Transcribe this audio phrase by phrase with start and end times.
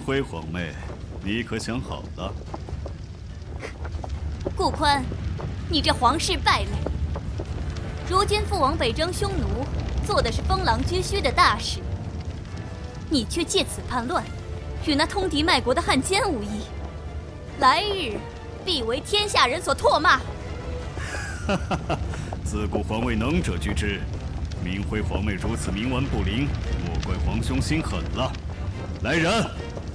[0.00, 0.72] 辉皇妹，
[1.22, 2.32] 你可想好了？
[4.56, 5.04] 顾宽，
[5.68, 6.68] 你这皇室败类！
[8.08, 9.64] 如今父王北征匈奴，
[10.06, 11.80] 做的是封狼居胥的大事，
[13.08, 14.24] 你却借此叛乱，
[14.86, 16.62] 与那通敌卖国的汉奸无异，
[17.60, 18.18] 来日
[18.64, 20.16] 必为天下人所唾骂。
[21.46, 21.98] 哈哈哈！
[22.44, 24.00] 自古皇位能者居之，
[24.64, 26.48] 明辉皇妹如此冥顽不灵，
[26.86, 28.32] 莫怪皇兄心狠了。
[29.02, 29.32] 来人，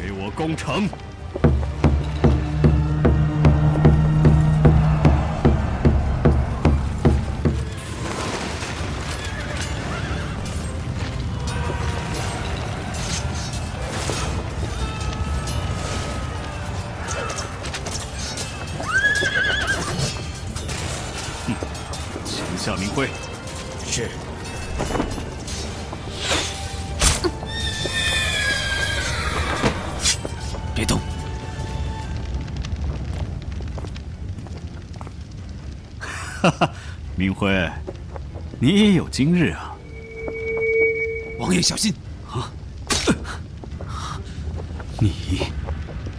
[0.00, 0.88] 给我攻城！
[22.56, 23.08] 夏明辉，
[23.86, 24.08] 是。
[36.48, 36.72] 哈哈，
[37.14, 37.70] 明辉，
[38.58, 39.76] 你也有今日啊！
[41.38, 41.92] 王爷小心！
[42.26, 42.50] 啊！
[44.98, 45.42] 你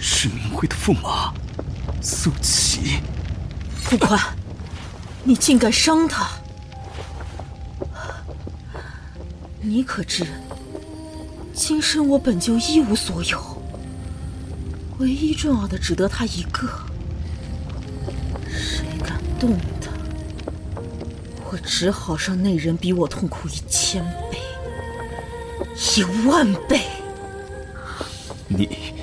[0.00, 1.32] 是明辉的驸马
[2.02, 2.98] 苏琪？
[3.76, 4.18] 傅宽。
[5.22, 6.28] 你竟敢伤他！
[9.60, 10.26] 你可知，
[11.54, 13.62] 今生我本就一无所有，
[14.98, 16.68] 唯一重要的只得他一个。
[18.48, 19.95] 谁敢动他，我
[21.66, 24.38] 只好让那人比我痛苦一千倍、
[25.96, 26.80] 一万倍。
[28.48, 28.94] 你，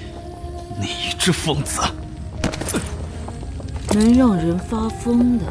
[0.80, 1.82] 你这疯子！
[3.90, 5.46] 能让人发疯的。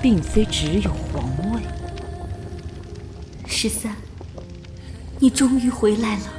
[0.00, 1.60] 并非只有皇位。
[3.46, 3.96] 十三，
[5.18, 6.32] 你终于回来了。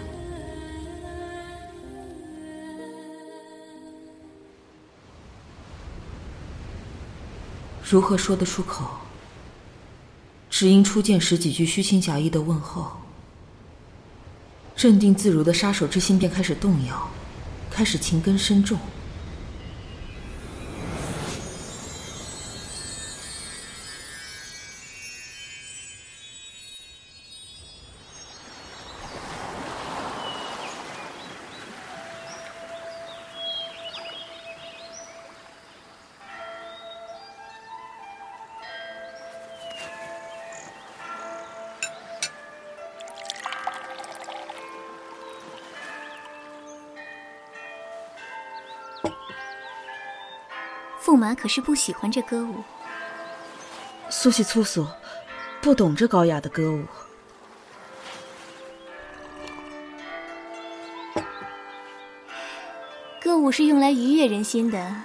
[7.83, 8.85] 如何说得出口？
[10.59, 12.91] 只因初见时几句虚情假意的问候，
[14.75, 17.09] 镇定自如的杀手之心便开始动摇，
[17.71, 18.77] 开始情根深重。
[51.03, 52.63] 驸马可是不喜欢这歌舞？
[54.09, 54.85] 苏喜粗俗，
[55.61, 56.83] 不懂这高雅的歌舞。
[63.21, 64.95] 歌舞是用来愉悦人心的，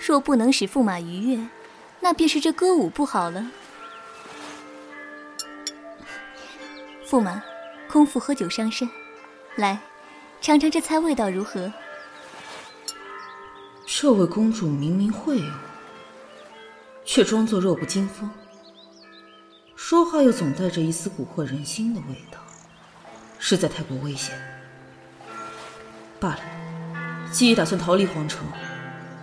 [0.00, 1.48] 若不能使驸马愉悦，
[2.00, 3.44] 那便是这歌舞不好了。
[7.08, 7.42] 驸马，
[7.88, 8.88] 空腹喝酒伤身，
[9.56, 9.78] 来，
[10.40, 11.72] 尝尝这菜味道如何？
[13.88, 15.52] 这位公主明明会舞，
[17.04, 18.28] 却装作弱不禁风，
[19.74, 22.38] 说话又总带着一丝蛊惑人心的味道，
[23.38, 24.38] 实在太过危险。
[26.20, 26.40] 罢了，
[27.32, 28.46] 既已打算逃离皇城，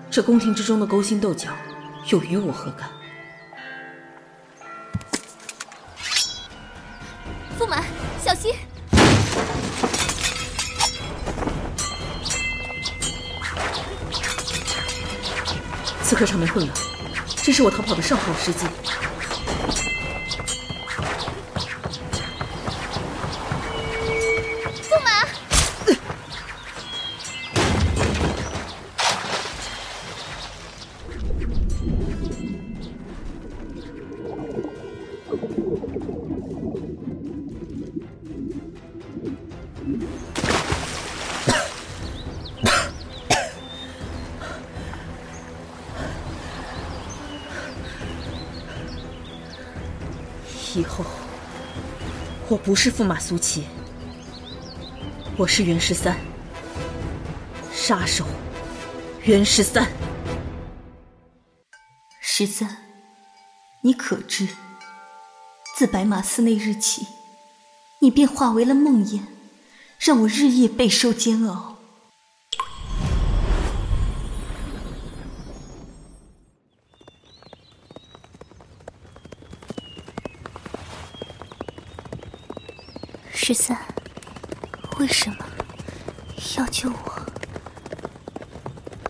[0.09, 1.51] 这宫廷之中的勾心斗角，
[2.09, 2.89] 又与我何干？
[16.13, 16.71] 刺客上面混乱，
[17.41, 18.67] 这是我逃跑的上好时机。
[50.75, 51.05] 以后，
[52.49, 53.65] 我不是驸马苏琪，
[55.37, 56.17] 我是袁十三，
[57.71, 58.25] 杀手
[59.23, 59.87] 袁十三。
[62.19, 62.77] 十三，
[63.81, 64.47] 你可知，
[65.75, 67.05] 自白马寺那日起，
[67.99, 69.21] 你便化为了梦魇，
[69.99, 71.72] 让我日夜备受煎熬。
[83.45, 83.77] 十三，
[84.99, 85.35] 为什么
[86.57, 87.21] 要救我？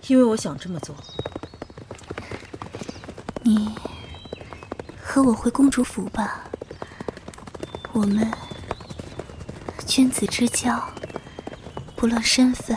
[0.07, 0.95] 因为我想这么做。
[3.43, 3.75] 你
[4.99, 6.45] 和我回公主府吧，
[7.91, 8.27] 我们
[9.85, 10.83] 君子之交，
[11.95, 12.75] 不论身份。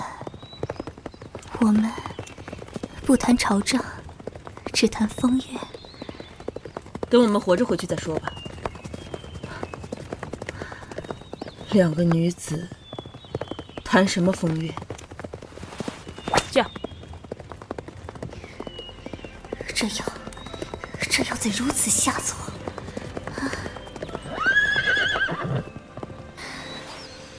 [1.60, 1.90] 我们
[3.06, 3.82] 不谈朝政，
[4.74, 5.58] 只谈风月。
[7.08, 8.30] 等我们活着回去再说吧。
[11.76, 12.66] 两个女子
[13.84, 14.72] 谈什么风月？
[16.50, 16.70] 这样，
[19.74, 20.04] 这药，
[21.10, 22.34] 这药怎如此下作？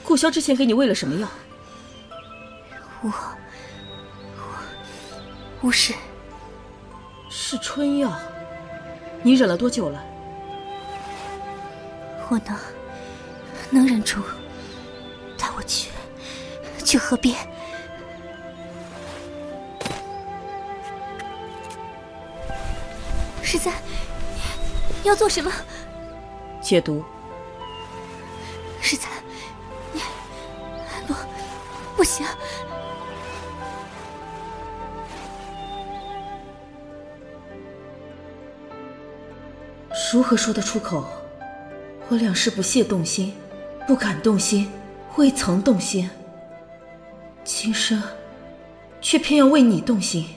[0.04, 1.28] 顾萧之前给你喂了什么药？
[3.00, 3.14] 我，我，
[5.62, 5.92] 无事。
[7.28, 8.16] 是春药。
[9.20, 10.00] 你忍了多久了？
[12.28, 12.56] 我能，
[13.70, 14.20] 能忍住。
[15.36, 15.90] 带我去，
[16.84, 17.36] 去河边。
[23.42, 23.72] 十三，
[25.02, 25.50] 你要做什么？
[26.60, 27.04] 解毒。
[28.80, 29.10] 十三，
[29.92, 30.00] 你
[31.06, 31.14] 不，
[31.96, 32.26] 不行。
[40.12, 41.04] 如何说得出口？
[42.08, 43.34] 我两世不屑动心，
[43.88, 44.70] 不敢动心，
[45.16, 46.10] 未曾动心。
[47.42, 48.02] 今生，
[49.00, 50.28] 却偏要为你动心。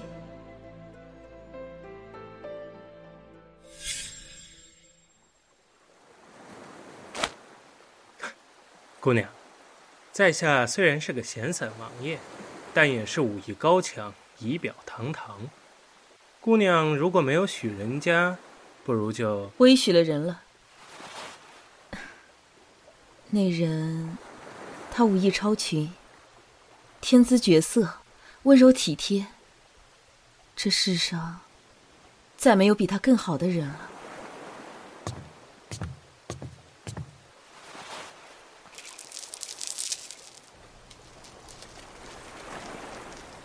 [9.01, 9.27] 姑娘，
[10.13, 12.19] 在下虽然是个闲散王爷，
[12.73, 15.49] 但也是武艺高强，仪表堂堂。
[16.39, 18.37] 姑娘如果没有许人家。
[18.83, 20.41] 不如就我已许了人了。
[23.33, 24.17] 那人，
[24.91, 25.93] 他武艺超群，
[26.99, 27.99] 天姿绝色，
[28.43, 29.27] 温柔体贴。
[30.53, 31.39] 这世上，
[32.35, 33.89] 再没有比他更好的人了。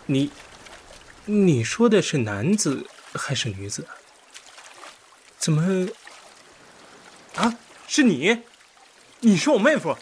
[0.07, 0.31] 你，
[1.23, 3.87] 你说的是男子还是女子？
[5.37, 5.87] 怎么？
[7.35, 7.57] 啊，
[7.87, 8.43] 是你？
[9.19, 9.97] 你是我妹夫，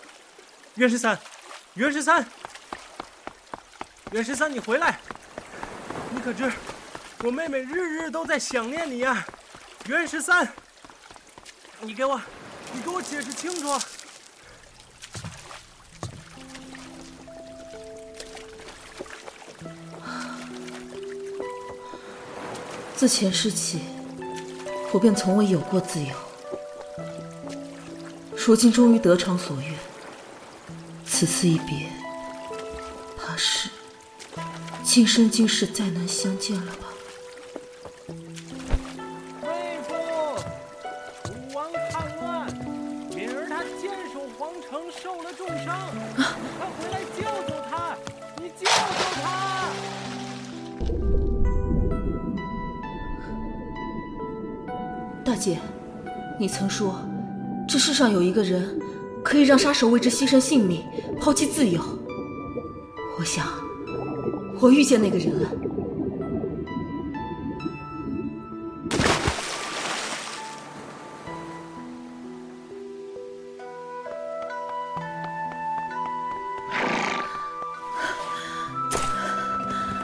[0.76, 1.18] 袁十三，
[1.76, 2.26] 袁十三，
[4.12, 5.00] 袁十三，你回来！
[6.12, 6.52] 你可知
[7.24, 9.26] 我妹妹日日都在想念你呀，
[9.88, 10.48] 袁十三！
[11.80, 12.20] 你给我，
[12.74, 13.80] 你给我解释清楚！
[22.96, 23.82] 自前世起。
[24.92, 26.16] 我便从未有过自由，
[28.46, 29.74] 如今终于得偿所愿，
[31.04, 31.90] 此次一别，
[33.18, 33.72] 怕是
[34.84, 36.86] 今生今世再难相见了吧。
[39.42, 39.96] 妹夫，
[41.24, 42.46] 楚王叛乱，
[43.16, 47.98] 敏儿他坚守皇城，受了重伤，快回来救救他！
[48.38, 48.70] 你救救
[49.24, 49.72] 他！
[55.26, 55.60] 大姐，
[56.40, 57.02] 你曾说，
[57.76, 58.80] 这世上有一个人，
[59.22, 60.82] 可以让杀手为之牺牲性命，
[61.20, 61.82] 抛弃自由。
[63.20, 63.46] 我想，
[64.62, 65.50] 我遇见那个人了。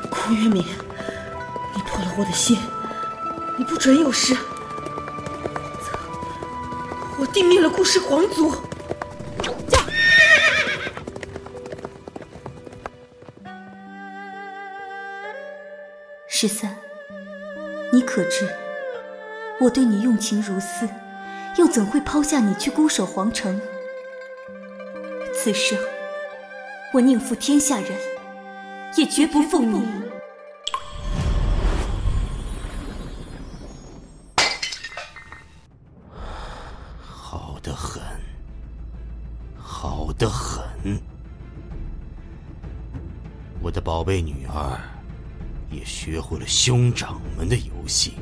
[0.10, 0.62] 顾月敏，
[1.74, 2.58] 你破了我的心，
[3.58, 4.36] 你不准有事。
[7.32, 8.54] 我定灭了顾氏皇族。
[16.28, 16.76] 十三，
[17.94, 18.46] 你可知
[19.62, 20.90] 我对你用情如斯，
[21.56, 23.62] 又怎会抛下你去孤守皇城？
[25.34, 25.80] 此生
[26.94, 27.94] 我宁负天下人，
[28.98, 29.88] 也绝不负你。
[43.92, 44.80] 宝贝女儿
[45.70, 48.14] 也学会了兄长们的游戏，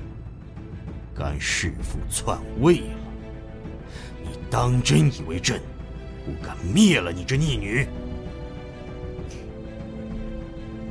[1.14, 2.98] 敢弑父篡位了。
[4.24, 5.62] 你当真以为朕
[6.26, 7.88] 不敢灭了你这逆女？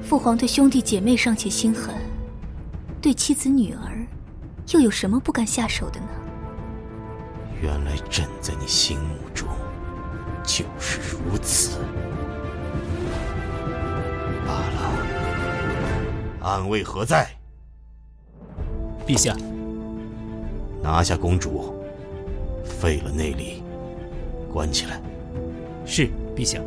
[0.01, 1.93] 父皇对兄弟姐妹尚且心狠，
[3.03, 4.07] 对妻子女儿
[4.69, 6.07] 又有什么不敢下手的呢？
[7.61, 9.49] 原来朕在你心目中。
[10.45, 11.81] 就是如此。
[16.49, 17.29] 暗卫何在？
[19.07, 19.37] 陛下，
[20.83, 21.75] 拿下公主，
[22.65, 23.63] 废了内力，
[24.53, 25.01] 关起来。
[25.85, 26.61] 是陛下。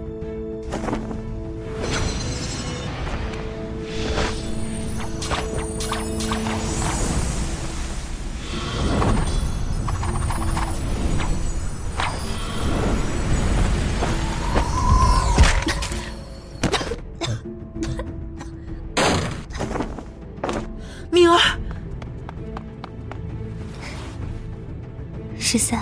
[25.52, 25.82] 十三，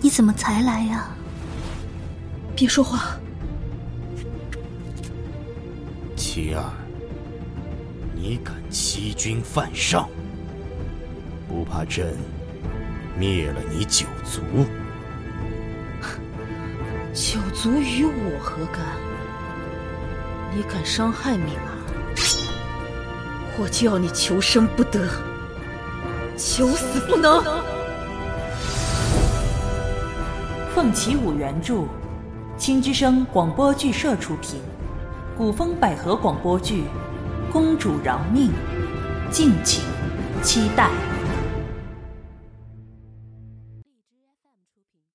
[0.00, 1.14] 你怎么才来呀？
[2.56, 3.18] 别说话。
[6.16, 6.64] 七儿，
[8.14, 10.08] 你敢欺君犯上，
[11.46, 12.16] 不怕朕
[13.18, 14.40] 灭了你九族？
[17.12, 18.80] 九族与我何干？
[20.56, 21.76] 你敢伤害敏儿，
[23.58, 25.06] 我就要你求生不得，
[26.38, 27.44] 求死不能！
[30.74, 31.84] 凤起舞原著，
[32.58, 34.60] 青之声广播剧社出品，
[35.38, 36.82] 古风百合广播剧
[37.52, 38.50] 《公主饶命》，
[39.30, 39.84] 敬请
[40.42, 40.90] 期待。